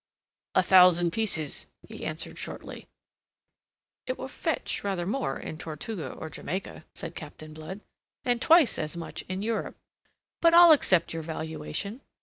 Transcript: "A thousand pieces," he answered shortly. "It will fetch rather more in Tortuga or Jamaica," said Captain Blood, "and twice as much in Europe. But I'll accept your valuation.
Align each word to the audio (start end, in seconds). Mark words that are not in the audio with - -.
"A 0.55 0.63
thousand 0.63 1.11
pieces," 1.11 1.67
he 1.87 2.03
answered 2.07 2.39
shortly. 2.39 2.87
"It 4.07 4.17
will 4.17 4.27
fetch 4.29 4.83
rather 4.83 5.05
more 5.05 5.37
in 5.39 5.59
Tortuga 5.59 6.13
or 6.13 6.27
Jamaica," 6.27 6.85
said 6.95 7.13
Captain 7.13 7.53
Blood, 7.53 7.81
"and 8.25 8.41
twice 8.41 8.79
as 8.79 8.97
much 8.97 9.21
in 9.29 9.43
Europe. 9.43 9.77
But 10.41 10.55
I'll 10.55 10.71
accept 10.71 11.13
your 11.13 11.21
valuation. 11.21 12.01